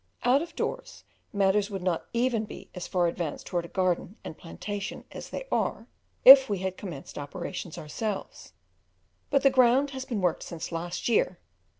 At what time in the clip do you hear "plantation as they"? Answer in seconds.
4.35-5.45